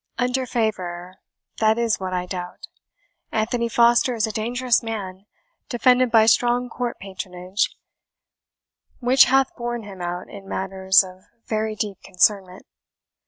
"Under 0.17 0.47
favour, 0.47 1.17
that 1.59 1.77
is 1.77 1.99
what 1.99 2.11
I 2.11 2.25
doubt. 2.25 2.65
Anthony 3.31 3.69
Foster 3.69 4.15
is 4.15 4.25
a 4.25 4.31
dangerous 4.31 4.81
man, 4.81 5.27
defended 5.69 6.09
by 6.09 6.25
strong 6.25 6.69
court 6.69 6.97
patronage, 6.97 7.69
which 8.99 9.25
hath 9.25 9.55
borne 9.55 9.83
him 9.83 10.01
out 10.01 10.27
in 10.27 10.49
matters 10.49 11.03
of 11.03 11.25
very 11.45 11.75
deep 11.75 11.99
concernment. 12.03 12.65